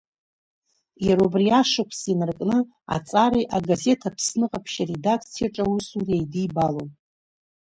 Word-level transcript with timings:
Иара 1.05 1.21
убри 1.27 1.47
ашықәс 1.59 2.01
инаркны 2.11 2.57
аҵареи 2.95 3.49
агазеҭ 3.55 4.01
Аԥсны 4.09 4.45
Ҟаԥшь 4.51 4.77
аредакциаҿы 4.83 5.61
аусуреи 5.65 6.15
еидибалон. 6.21 6.89